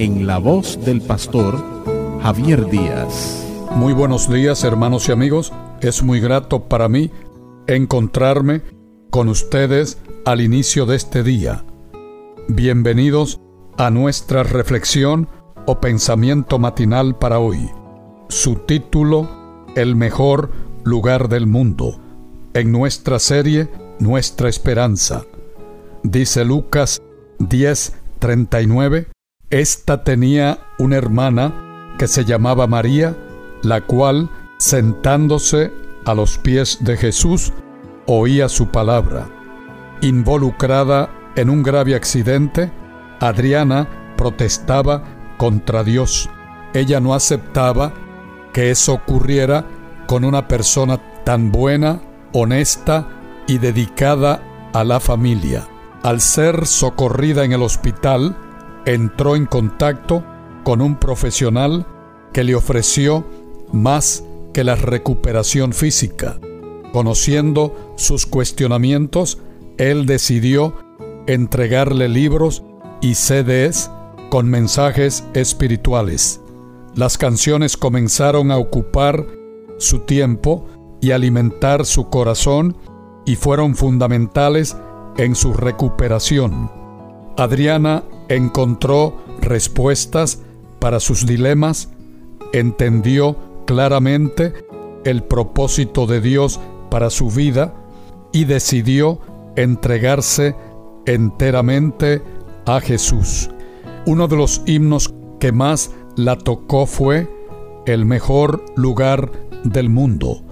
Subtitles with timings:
[0.00, 1.62] en la voz del pastor
[2.22, 3.46] Javier Díaz.
[3.76, 7.10] Muy buenos días hermanos y amigos, es muy grato para mí
[7.66, 8.62] encontrarme
[9.10, 11.66] con ustedes al inicio de este día.
[12.48, 13.40] Bienvenidos
[13.76, 15.28] a nuestra reflexión
[15.66, 17.68] o pensamiento matinal para hoy.
[18.30, 19.28] Su título,
[19.76, 20.50] El mejor
[20.82, 22.00] lugar del mundo.
[22.54, 25.26] En nuestra serie, Nuestra Esperanza.
[26.02, 27.02] Dice Lucas
[27.38, 29.08] 10:39
[29.50, 31.52] esta tenía una hermana
[31.98, 33.16] que se llamaba María,
[33.62, 35.72] la cual, sentándose
[36.04, 37.52] a los pies de Jesús,
[38.06, 39.28] oía su palabra.
[40.00, 42.72] Involucrada en un grave accidente,
[43.18, 45.02] Adriana protestaba
[45.36, 46.30] contra Dios.
[46.72, 47.92] Ella no aceptaba
[48.52, 49.66] que eso ocurriera
[50.06, 52.00] con una persona tan buena,
[52.32, 53.08] honesta
[53.46, 54.42] y dedicada
[54.72, 55.66] a la familia.
[56.02, 58.36] Al ser socorrida en el hospital,
[58.86, 60.24] entró en contacto
[60.64, 61.86] con un profesional
[62.32, 63.24] que le ofreció
[63.72, 66.38] más que la recuperación física.
[66.92, 69.38] Conociendo sus cuestionamientos,
[69.78, 70.74] él decidió
[71.26, 72.62] entregarle libros
[73.00, 73.90] y CDs
[74.30, 76.40] con mensajes espirituales.
[76.94, 79.26] Las canciones comenzaron a ocupar
[79.78, 80.66] su tiempo
[81.00, 82.76] y alimentar su corazón
[83.24, 84.76] y fueron fundamentales
[85.16, 86.70] en su recuperación.
[87.36, 90.40] Adriana encontró respuestas
[90.78, 91.90] para sus dilemas,
[92.52, 93.36] entendió
[93.66, 94.54] claramente
[95.04, 96.58] el propósito de Dios
[96.90, 97.74] para su vida
[98.32, 99.20] y decidió
[99.56, 100.54] entregarse
[101.06, 102.22] enteramente
[102.66, 103.50] a Jesús.
[104.06, 107.28] Uno de los himnos que más la tocó fue
[107.86, 109.30] El mejor lugar
[109.64, 110.42] del mundo,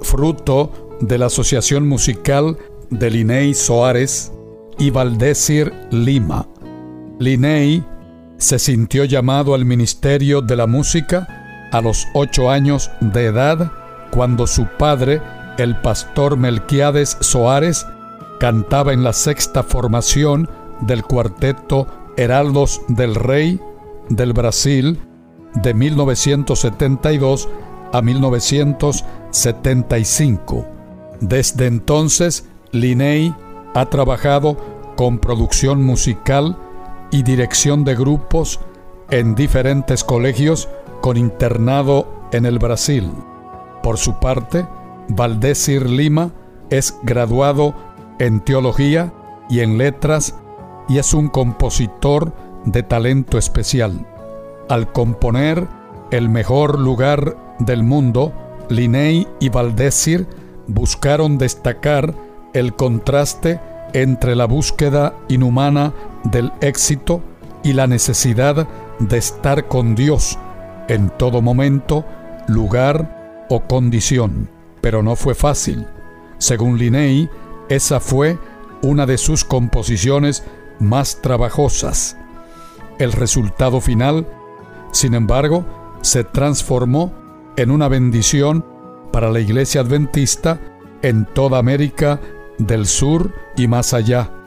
[0.00, 2.58] fruto de la asociación musical
[2.90, 4.32] de Linei Soares
[4.78, 6.48] y Valdésir Lima.
[7.18, 7.84] Linney
[8.36, 13.72] se sintió llamado al ministerio de la música a los ocho años de edad
[14.10, 15.20] cuando su padre,
[15.58, 17.86] el pastor Melquiades Soares,
[18.38, 20.48] cantaba en la sexta formación
[20.80, 23.60] del cuarteto Heraldos del Rey
[24.08, 24.98] del Brasil
[25.54, 27.48] de 1972
[27.92, 30.66] a 1975.
[31.20, 33.34] Desde entonces, Linney
[33.74, 34.56] ha trabajado
[34.96, 36.56] con producción musical
[37.10, 38.60] y dirección de grupos
[39.10, 40.68] en diferentes colegios
[41.00, 43.10] con internado en el Brasil.
[43.82, 44.66] Por su parte,
[45.08, 46.32] Valdésir Lima
[46.70, 47.74] es graduado
[48.18, 49.12] en teología
[49.48, 50.34] y en letras
[50.88, 52.32] y es un compositor
[52.64, 54.06] de talento especial.
[54.68, 55.66] Al componer
[56.10, 58.32] El mejor lugar del mundo,
[58.70, 60.26] Linney y Valdésir
[60.66, 62.14] buscaron destacar
[62.54, 63.60] el contraste
[63.92, 65.92] entre la búsqueda inhumana
[66.24, 67.22] del éxito
[67.62, 68.68] y la necesidad
[68.98, 70.38] de estar con Dios
[70.88, 72.04] en todo momento,
[72.46, 74.48] lugar o condición.
[74.80, 75.86] Pero no fue fácil.
[76.38, 77.28] Según Linney,
[77.68, 78.38] esa fue
[78.82, 80.44] una de sus composiciones
[80.78, 82.16] más trabajosas.
[82.98, 84.26] El resultado final,
[84.92, 85.64] sin embargo,
[86.00, 87.12] se transformó
[87.56, 88.64] en una bendición
[89.12, 90.60] para la Iglesia Adventista
[91.02, 92.20] en toda América
[92.58, 94.37] del Sur y más allá.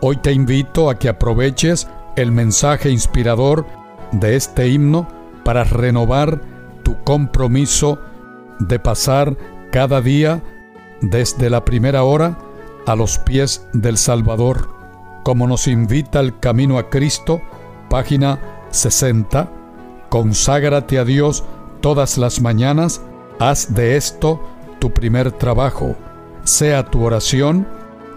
[0.00, 3.66] Hoy te invito a que aproveches el mensaje inspirador
[4.12, 5.08] de este himno
[5.44, 6.40] para renovar
[6.82, 7.98] tu compromiso
[8.58, 9.36] de pasar
[9.70, 10.42] cada día
[11.00, 12.38] desde la primera hora
[12.86, 14.68] a los pies del Salvador,
[15.24, 17.40] como nos invita el Camino a Cristo,
[17.90, 18.38] página
[18.70, 19.50] 60.
[20.08, 21.44] Conságrate a Dios
[21.80, 23.02] todas las mañanas,
[23.38, 24.40] haz de esto
[24.78, 25.96] tu primer trabajo
[26.48, 27.68] sea tu oración,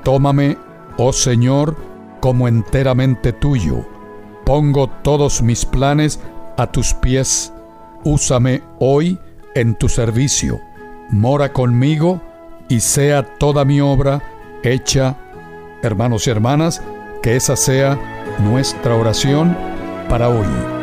[0.04, 0.58] tómame,
[1.04, 1.76] oh Señor,
[2.20, 3.86] como enteramente tuyo.
[4.46, 6.20] Pongo todos mis planes
[6.58, 7.52] a tus pies.
[8.04, 9.20] Úsame hoy
[9.56, 10.60] en tu servicio.
[11.10, 12.22] Mora conmigo
[12.70, 14.22] y sea toda mi obra
[14.64, 15.18] hecha.
[15.82, 16.82] Hermanos y hermanas,
[17.24, 17.98] que esa sea
[18.40, 19.58] nuestra oración
[20.08, 20.81] para hoy.